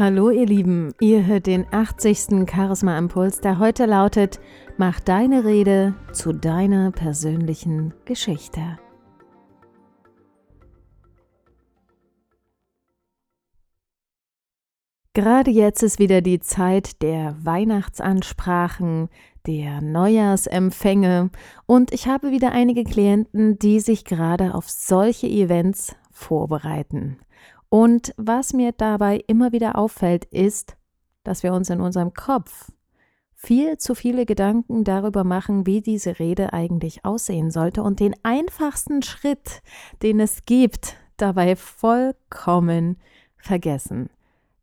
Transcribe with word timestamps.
Hallo 0.00 0.30
ihr 0.30 0.46
Lieben, 0.46 0.94
ihr 1.00 1.26
hört 1.26 1.48
den 1.48 1.66
80. 1.72 2.48
Charisma 2.48 2.96
Impuls, 2.96 3.40
der 3.40 3.58
heute 3.58 3.84
lautet, 3.84 4.38
mach 4.76 5.00
deine 5.00 5.44
Rede 5.44 5.92
zu 6.12 6.32
deiner 6.32 6.92
persönlichen 6.92 7.92
Geschichte. 8.04 8.78
Gerade 15.14 15.50
jetzt 15.50 15.82
ist 15.82 15.98
wieder 15.98 16.20
die 16.20 16.38
Zeit 16.38 17.02
der 17.02 17.34
Weihnachtsansprachen, 17.42 19.08
der 19.48 19.80
Neujahrsempfänge 19.80 21.30
und 21.66 21.92
ich 21.92 22.06
habe 22.06 22.30
wieder 22.30 22.52
einige 22.52 22.84
Klienten, 22.84 23.58
die 23.58 23.80
sich 23.80 24.04
gerade 24.04 24.54
auf 24.54 24.70
solche 24.70 25.26
Events 25.26 25.96
vorbereiten. 26.12 27.18
Und 27.68 28.14
was 28.16 28.52
mir 28.52 28.72
dabei 28.72 29.22
immer 29.26 29.52
wieder 29.52 29.76
auffällt, 29.76 30.24
ist, 30.26 30.76
dass 31.24 31.42
wir 31.42 31.52
uns 31.52 31.68
in 31.70 31.80
unserem 31.80 32.14
Kopf 32.14 32.70
viel 33.34 33.78
zu 33.78 33.94
viele 33.94 34.26
Gedanken 34.26 34.82
darüber 34.82 35.22
machen, 35.22 35.64
wie 35.64 35.80
diese 35.80 36.18
Rede 36.18 36.52
eigentlich 36.52 37.04
aussehen 37.04 37.50
sollte 37.50 37.82
und 37.82 38.00
den 38.00 38.14
einfachsten 38.24 39.02
Schritt, 39.02 39.62
den 40.02 40.18
es 40.18 40.44
gibt, 40.44 40.96
dabei 41.16 41.54
vollkommen 41.54 42.96
vergessen. 43.36 44.10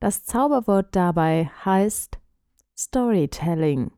Das 0.00 0.24
Zauberwort 0.24 0.88
dabei 0.96 1.50
heißt 1.64 2.18
Storytelling. 2.76 3.92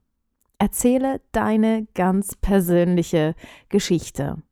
Erzähle 0.58 1.20
deine 1.32 1.86
ganz 1.94 2.36
persönliche 2.36 3.34
Geschichte. 3.68 4.42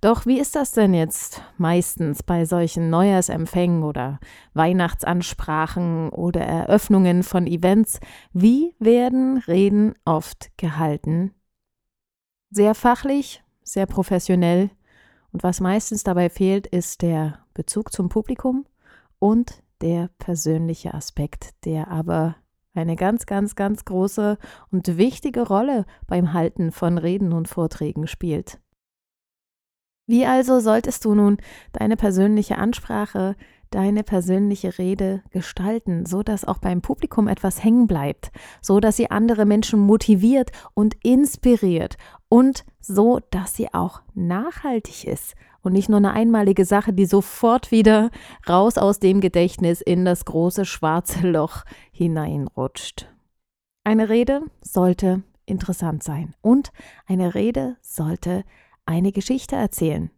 Doch 0.00 0.26
wie 0.26 0.38
ist 0.38 0.56
das 0.56 0.72
denn 0.72 0.94
jetzt 0.94 1.42
meistens 1.58 2.22
bei 2.22 2.44
solchen 2.44 2.90
Neujahrsempfängen 2.90 3.82
oder 3.82 4.20
Weihnachtsansprachen 4.54 6.10
oder 6.10 6.40
Eröffnungen 6.42 7.22
von 7.22 7.46
Events? 7.46 8.00
Wie 8.32 8.74
werden 8.78 9.38
Reden 9.38 9.94
oft 10.04 10.50
gehalten? 10.56 11.32
Sehr 12.50 12.74
fachlich, 12.74 13.42
sehr 13.62 13.86
professionell 13.86 14.70
und 15.34 15.42
was 15.42 15.60
meistens 15.60 16.04
dabei 16.04 16.30
fehlt, 16.30 16.68
ist 16.68 17.02
der 17.02 17.40
Bezug 17.54 17.92
zum 17.92 18.08
Publikum 18.08 18.66
und 19.18 19.64
der 19.80 20.08
persönliche 20.18 20.94
Aspekt, 20.94 21.50
der 21.64 21.88
aber 21.88 22.36
eine 22.72 22.94
ganz, 22.94 23.26
ganz, 23.26 23.56
ganz 23.56 23.84
große 23.84 24.38
und 24.70 24.96
wichtige 24.96 25.42
Rolle 25.42 25.86
beim 26.06 26.32
Halten 26.32 26.70
von 26.70 26.98
Reden 26.98 27.32
und 27.32 27.48
Vorträgen 27.48 28.06
spielt. 28.06 28.60
Wie 30.06 30.26
also 30.26 30.60
solltest 30.60 31.04
du 31.04 31.14
nun 31.14 31.38
deine 31.72 31.96
persönliche 31.96 32.58
Ansprache, 32.58 33.36
deine 33.70 34.04
persönliche 34.04 34.78
Rede 34.78 35.22
gestalten, 35.30 36.06
so 36.06 36.22
dass 36.22 36.44
auch 36.44 36.58
beim 36.58 36.82
Publikum 36.82 37.26
etwas 37.26 37.64
hängen 37.64 37.86
bleibt, 37.86 38.30
so 38.60 38.80
dass 38.80 38.96
sie 38.96 39.10
andere 39.10 39.46
Menschen 39.46 39.80
motiviert 39.80 40.50
und 40.74 40.94
inspiriert 41.02 41.96
und 42.28 42.64
so 42.80 43.20
dass 43.30 43.56
sie 43.56 43.72
auch 43.72 44.02
nachhaltig 44.14 45.04
ist 45.04 45.34
und 45.62 45.72
nicht 45.72 45.88
nur 45.88 45.96
eine 45.96 46.12
einmalige 46.12 46.64
Sache, 46.64 46.92
die 46.92 47.06
sofort 47.06 47.70
wieder 47.70 48.10
raus 48.48 48.76
aus 48.76 49.00
dem 49.00 49.20
Gedächtnis 49.20 49.80
in 49.80 50.04
das 50.04 50.24
große 50.26 50.66
schwarze 50.66 51.28
Loch 51.28 51.64
hineinrutscht. 51.90 53.10
Eine 53.82 54.08
Rede 54.08 54.42
sollte 54.60 55.22
interessant 55.46 56.02
sein 56.02 56.34
und 56.42 56.72
eine 57.06 57.34
Rede 57.34 57.76
sollte 57.80 58.44
eine 58.86 59.12
Geschichte 59.12 59.56
erzählen. 59.56 60.10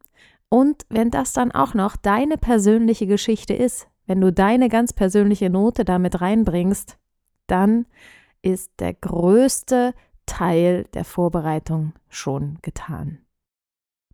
Und 0.49 0.87
wenn 0.89 1.11
das 1.11 1.33
dann 1.33 1.53
auch 1.53 1.75
noch 1.75 1.97
deine 1.97 2.39
persönliche 2.39 3.07
Geschichte 3.07 3.55
ist, 3.55 3.89
wenn 4.07 4.21
du 4.21 4.33
deine 4.33 4.69
ganz 4.69 4.93
persönliche 4.93 5.51
Note 5.51 5.85
damit 5.85 6.21
reinbringst, 6.21 6.99
dann 7.47 7.87
ist 8.43 8.71
der 8.79 8.95
größte 8.95 9.93
Teil 10.27 10.85
der 10.95 11.05
Vorbereitung 11.05 11.93
schon 12.09 12.59
getan. 12.63 13.19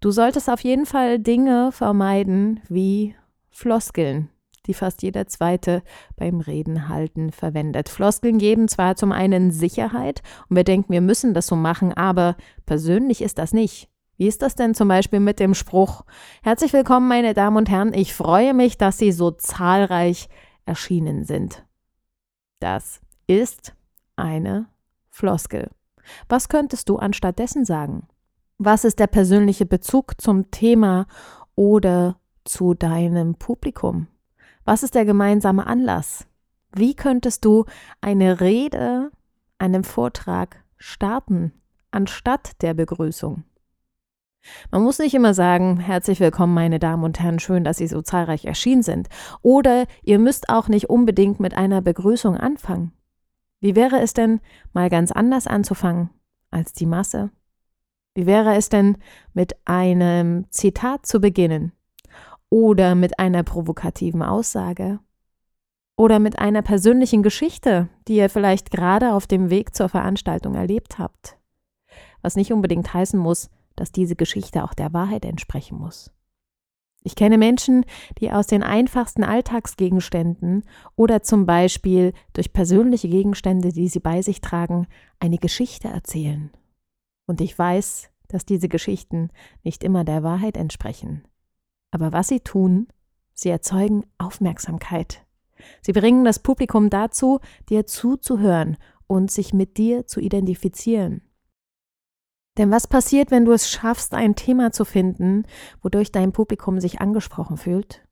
Du 0.00 0.10
solltest 0.10 0.50
auf 0.50 0.60
jeden 0.60 0.86
Fall 0.86 1.18
Dinge 1.18 1.70
vermeiden 1.70 2.60
wie 2.68 3.14
Floskeln, 3.50 4.30
die 4.66 4.74
fast 4.74 5.02
jeder 5.02 5.26
zweite 5.26 5.82
beim 6.16 6.40
Reden 6.40 6.88
halten 6.88 7.30
verwendet. 7.30 7.88
Floskeln 7.88 8.38
geben 8.38 8.68
zwar 8.68 8.96
zum 8.96 9.12
einen 9.12 9.50
Sicherheit 9.50 10.22
und 10.48 10.56
wir 10.56 10.64
denken, 10.64 10.92
wir 10.92 11.02
müssen 11.02 11.34
das 11.34 11.46
so 11.46 11.56
machen, 11.56 11.92
aber 11.92 12.36
persönlich 12.66 13.22
ist 13.22 13.38
das 13.38 13.52
nicht. 13.52 13.91
Wie 14.22 14.28
ist 14.28 14.42
das 14.42 14.54
denn 14.54 14.72
zum 14.72 14.86
Beispiel 14.86 15.18
mit 15.18 15.40
dem 15.40 15.52
Spruch? 15.52 16.04
Herzlich 16.44 16.72
willkommen, 16.72 17.08
meine 17.08 17.34
Damen 17.34 17.56
und 17.56 17.68
Herren. 17.68 17.92
Ich 17.92 18.14
freue 18.14 18.54
mich, 18.54 18.78
dass 18.78 18.96
Sie 18.96 19.10
so 19.10 19.32
zahlreich 19.32 20.28
erschienen 20.64 21.24
sind. 21.24 21.66
Das 22.60 23.00
ist 23.26 23.74
eine 24.14 24.66
Floskel. 25.10 25.72
Was 26.28 26.48
könntest 26.48 26.88
du 26.88 26.98
anstattdessen 26.98 27.64
sagen? 27.64 28.06
Was 28.58 28.84
ist 28.84 29.00
der 29.00 29.08
persönliche 29.08 29.66
Bezug 29.66 30.20
zum 30.20 30.52
Thema 30.52 31.08
oder 31.56 32.20
zu 32.44 32.74
deinem 32.74 33.34
Publikum? 33.34 34.06
Was 34.64 34.84
ist 34.84 34.94
der 34.94 35.04
gemeinsame 35.04 35.66
Anlass? 35.66 36.28
Wie 36.72 36.94
könntest 36.94 37.44
du 37.44 37.64
eine 38.00 38.40
Rede, 38.40 39.10
einen 39.58 39.82
Vortrag 39.82 40.62
starten, 40.76 41.52
anstatt 41.90 42.62
der 42.62 42.74
Begrüßung? 42.74 43.42
Man 44.70 44.82
muss 44.82 44.98
nicht 44.98 45.14
immer 45.14 45.34
sagen, 45.34 45.78
herzlich 45.78 46.18
willkommen, 46.20 46.54
meine 46.54 46.78
Damen 46.78 47.04
und 47.04 47.20
Herren, 47.20 47.38
schön, 47.38 47.64
dass 47.64 47.76
Sie 47.76 47.86
so 47.86 48.02
zahlreich 48.02 48.44
erschienen 48.44 48.82
sind. 48.82 49.08
Oder 49.42 49.86
ihr 50.02 50.18
müsst 50.18 50.48
auch 50.48 50.68
nicht 50.68 50.88
unbedingt 50.88 51.40
mit 51.40 51.54
einer 51.54 51.82
Begrüßung 51.82 52.36
anfangen. 52.36 52.92
Wie 53.60 53.76
wäre 53.76 54.00
es 54.00 54.12
denn, 54.12 54.40
mal 54.72 54.90
ganz 54.90 55.12
anders 55.12 55.46
anzufangen 55.46 56.10
als 56.50 56.72
die 56.72 56.86
Masse? 56.86 57.30
Wie 58.14 58.26
wäre 58.26 58.56
es 58.56 58.68
denn, 58.68 58.98
mit 59.32 59.54
einem 59.66 60.46
Zitat 60.50 61.06
zu 61.06 61.20
beginnen? 61.20 61.72
Oder 62.50 62.94
mit 62.94 63.18
einer 63.18 63.42
provokativen 63.42 64.22
Aussage? 64.22 64.98
Oder 65.96 66.18
mit 66.18 66.38
einer 66.38 66.62
persönlichen 66.62 67.22
Geschichte, 67.22 67.88
die 68.08 68.16
ihr 68.16 68.28
vielleicht 68.28 68.70
gerade 68.70 69.12
auf 69.12 69.26
dem 69.26 69.50
Weg 69.50 69.74
zur 69.74 69.88
Veranstaltung 69.88 70.54
erlebt 70.54 70.98
habt? 70.98 71.38
Was 72.22 72.36
nicht 72.36 72.52
unbedingt 72.52 72.92
heißen 72.92 73.18
muss, 73.18 73.50
dass 73.76 73.92
diese 73.92 74.16
Geschichte 74.16 74.64
auch 74.64 74.74
der 74.74 74.92
Wahrheit 74.92 75.24
entsprechen 75.24 75.78
muss. 75.78 76.10
Ich 77.04 77.16
kenne 77.16 77.36
Menschen, 77.36 77.84
die 78.18 78.30
aus 78.30 78.46
den 78.46 78.62
einfachsten 78.62 79.24
Alltagsgegenständen 79.24 80.62
oder 80.94 81.22
zum 81.22 81.46
Beispiel 81.46 82.12
durch 82.32 82.52
persönliche 82.52 83.08
Gegenstände, 83.08 83.72
die 83.72 83.88
sie 83.88 84.00
bei 84.00 84.22
sich 84.22 84.40
tragen, 84.40 84.86
eine 85.18 85.38
Geschichte 85.38 85.88
erzählen. 85.88 86.50
Und 87.26 87.40
ich 87.40 87.58
weiß, 87.58 88.08
dass 88.28 88.44
diese 88.44 88.68
Geschichten 88.68 89.30
nicht 89.64 89.82
immer 89.82 90.04
der 90.04 90.22
Wahrheit 90.22 90.56
entsprechen. 90.56 91.24
Aber 91.90 92.12
was 92.12 92.28
sie 92.28 92.40
tun, 92.40 92.88
sie 93.34 93.50
erzeugen 93.50 94.04
Aufmerksamkeit. 94.18 95.26
Sie 95.80 95.92
bringen 95.92 96.24
das 96.24 96.38
Publikum 96.38 96.88
dazu, 96.88 97.40
dir 97.68 97.86
zuzuhören 97.86 98.76
und 99.06 99.30
sich 99.30 99.52
mit 99.52 99.76
dir 99.76 100.06
zu 100.06 100.20
identifizieren. 100.20 101.22
Denn 102.58 102.70
was 102.70 102.86
passiert, 102.86 103.30
wenn 103.30 103.44
du 103.44 103.52
es 103.52 103.70
schaffst, 103.70 104.14
ein 104.14 104.34
Thema 104.34 104.72
zu 104.72 104.84
finden, 104.84 105.44
wodurch 105.80 106.12
dein 106.12 106.32
Publikum 106.32 106.80
sich 106.80 107.00
angesprochen 107.00 107.56
fühlt? 107.56 108.06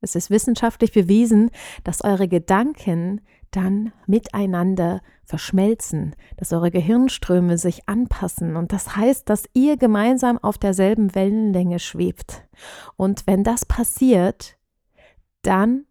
Es 0.00 0.14
ist 0.14 0.30
wissenschaftlich 0.30 0.92
bewiesen, 0.92 1.50
dass 1.82 2.04
eure 2.04 2.28
Gedanken 2.28 3.20
dann 3.50 3.92
miteinander 4.06 5.00
verschmelzen, 5.24 6.14
dass 6.36 6.52
eure 6.52 6.70
Gehirnströme 6.70 7.58
sich 7.58 7.88
anpassen 7.88 8.56
und 8.56 8.72
das 8.72 8.96
heißt, 8.96 9.28
dass 9.28 9.44
ihr 9.54 9.76
gemeinsam 9.76 10.38
auf 10.38 10.58
derselben 10.58 11.14
Wellenlänge 11.14 11.78
schwebt. 11.78 12.46
Und 12.96 13.26
wenn 13.26 13.44
das 13.44 13.64
passiert, 13.64 14.58
dann 15.42 15.86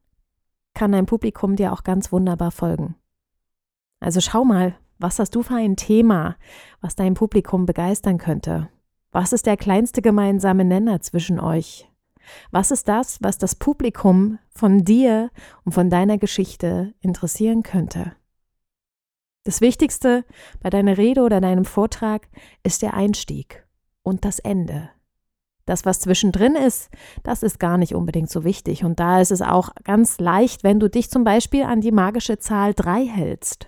kann 0.73 0.91
dein 0.91 1.07
Publikum 1.07 1.55
dir 1.55 1.73
auch 1.73 1.83
ganz 1.83 2.11
wunderbar 2.11 2.51
folgen. 2.51 2.95
Also 3.99 4.21
schau 4.21 4.45
mal, 4.45 4.75
was 4.99 5.19
hast 5.19 5.35
du 5.35 5.43
für 5.43 5.55
ein 5.55 5.75
Thema, 5.75 6.35
was 6.81 6.95
dein 6.95 7.13
Publikum 7.13 7.65
begeistern 7.65 8.17
könnte? 8.17 8.69
Was 9.11 9.33
ist 9.33 9.45
der 9.45 9.57
kleinste 9.57 10.01
gemeinsame 10.01 10.65
Nenner 10.65 11.01
zwischen 11.01 11.39
euch? 11.39 11.89
Was 12.51 12.71
ist 12.71 12.87
das, 12.87 13.19
was 13.21 13.37
das 13.37 13.55
Publikum 13.55 14.39
von 14.49 14.83
dir 14.83 15.31
und 15.63 15.71
von 15.71 15.89
deiner 15.89 16.17
Geschichte 16.17 16.93
interessieren 16.99 17.63
könnte? 17.63 18.13
Das 19.43 19.61
Wichtigste 19.61 20.25
bei 20.59 20.69
deiner 20.69 20.97
Rede 20.97 21.21
oder 21.21 21.39
deinem 21.39 21.63
Vortrag 21.63 22.27
ist 22.63 22.81
der 22.81 22.95
Einstieg 22.95 23.65
und 24.03 24.25
das 24.25 24.39
Ende. 24.39 24.89
Das, 25.65 25.85
was 25.85 25.99
zwischendrin 25.99 26.55
ist, 26.55 26.89
das 27.23 27.43
ist 27.43 27.59
gar 27.59 27.77
nicht 27.77 27.93
unbedingt 27.93 28.29
so 28.29 28.43
wichtig. 28.43 28.83
Und 28.83 28.99
da 28.99 29.19
ist 29.19 29.31
es 29.31 29.41
auch 29.41 29.69
ganz 29.83 30.19
leicht, 30.19 30.63
wenn 30.63 30.79
du 30.79 30.89
dich 30.89 31.09
zum 31.09 31.23
Beispiel 31.23 31.63
an 31.63 31.81
die 31.81 31.91
magische 31.91 32.39
Zahl 32.39 32.73
3 32.73 33.05
hältst. 33.05 33.67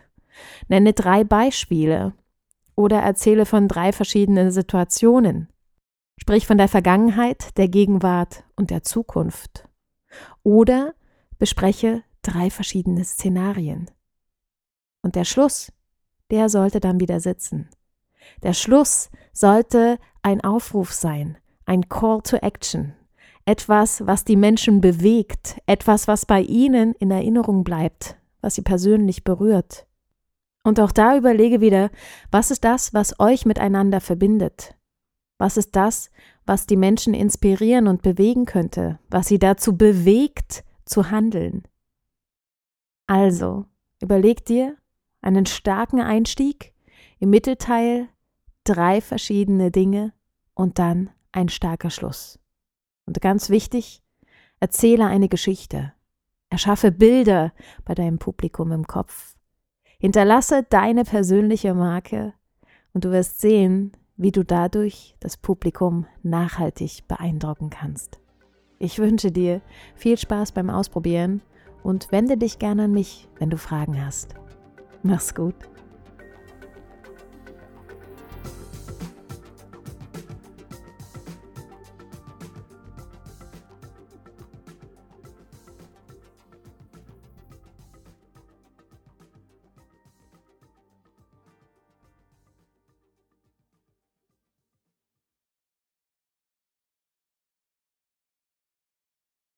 Nenne 0.67 0.93
drei 0.93 1.23
Beispiele 1.23 2.13
oder 2.75 2.99
erzähle 2.99 3.45
von 3.45 3.67
drei 3.67 3.91
verschiedenen 3.91 4.51
Situationen. 4.51 5.49
Sprich 6.17 6.47
von 6.47 6.57
der 6.57 6.67
Vergangenheit, 6.67 7.57
der 7.57 7.67
Gegenwart 7.67 8.43
und 8.55 8.69
der 8.69 8.83
Zukunft. 8.83 9.67
Oder 10.43 10.93
bespreche 11.37 12.03
drei 12.21 12.49
verschiedene 12.49 13.03
Szenarien. 13.03 13.89
Und 15.01 15.15
der 15.15 15.25
Schluss, 15.25 15.71
der 16.29 16.49
sollte 16.49 16.79
dann 16.79 16.99
wieder 16.99 17.19
sitzen. 17.19 17.69
Der 18.43 18.53
Schluss 18.53 19.09
sollte 19.33 19.97
ein 20.21 20.41
Aufruf 20.41 20.91
sein, 20.91 21.37
ein 21.65 21.87
Call 21.89 22.21
to 22.21 22.37
Action, 22.37 22.93
etwas, 23.45 24.05
was 24.05 24.25
die 24.25 24.35
Menschen 24.35 24.81
bewegt, 24.81 25.59
etwas, 25.65 26.07
was 26.07 26.25
bei 26.25 26.41
ihnen 26.41 26.93
in 26.93 27.11
Erinnerung 27.11 27.63
bleibt, 27.63 28.17
was 28.41 28.55
sie 28.55 28.61
persönlich 28.61 29.23
berührt. 29.23 29.87
Und 30.63 30.79
auch 30.79 30.91
da 30.91 31.17
überlege 31.17 31.61
wieder, 31.61 31.89
was 32.31 32.51
ist 32.51 32.63
das, 32.63 32.93
was 32.93 33.19
euch 33.19 33.45
miteinander 33.45 34.01
verbindet? 34.01 34.75
Was 35.37 35.55
ist 35.55 35.75
das, 35.75 36.11
was 36.45 36.65
die 36.65 36.75
Menschen 36.75 37.13
inspirieren 37.13 37.87
und 37.87 38.01
bewegen 38.01 38.45
könnte, 38.45 38.99
was 39.09 39.27
sie 39.27 39.39
dazu 39.39 39.77
bewegt, 39.77 40.63
zu 40.85 41.11
handeln? 41.11 41.63
Also, 43.07 43.65
überleg 44.01 44.45
dir 44.45 44.75
einen 45.21 45.45
starken 45.45 46.01
Einstieg, 46.01 46.73
im 47.19 47.29
Mittelteil 47.29 48.07
drei 48.63 49.01
verschiedene 49.01 49.71
Dinge 49.71 50.13
und 50.53 50.77
dann 50.77 51.09
ein 51.31 51.49
starker 51.49 51.89
Schluss. 51.89 52.39
Und 53.05 53.19
ganz 53.21 53.49
wichtig, 53.49 54.03
erzähle 54.59 55.05
eine 55.05 55.29
Geschichte. 55.29 55.93
Erschaffe 56.49 56.91
Bilder 56.91 57.53
bei 57.85 57.95
deinem 57.95 58.19
Publikum 58.19 58.71
im 58.71 58.87
Kopf. 58.87 59.35
Hinterlasse 60.01 60.63
deine 60.69 61.03
persönliche 61.03 61.73
Marke 61.73 62.33
und 62.93 63.03
du 63.03 63.11
wirst 63.11 63.41
sehen, 63.41 63.91
wie 64.15 64.31
du 64.31 64.45
dadurch 64.45 65.17
das 65.19 65.35
Publikum 65.35 66.05
nachhaltig 66.23 67.05
beeindrucken 67.09 67.69
kannst. 67.69 68.21
Ich 68.77 68.99
wünsche 68.99 69.29
dir 69.29 69.61
viel 69.95 70.17
Spaß 70.17 70.53
beim 70.53 70.69
Ausprobieren 70.69 71.41
und 71.83 72.13
wende 72.13 72.37
dich 72.37 72.59
gerne 72.59 72.85
an 72.85 72.93
mich, 72.93 73.27
wenn 73.39 73.49
du 73.49 73.57
Fragen 73.57 74.01
hast. 74.01 74.35
Mach's 75.03 75.35
gut. 75.35 75.55